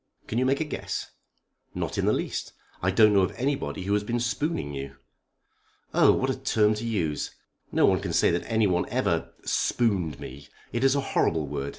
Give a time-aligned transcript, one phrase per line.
[0.25, 1.11] Can you make a guess?"
[1.75, 2.53] "Not in the least.
[2.81, 4.95] I don't know of anybody who has been spooning you."
[5.93, 7.35] "Oh, what a term to use!
[7.71, 10.47] No one can say that anyone ever spooned me.
[10.73, 11.69] It is a horrible word.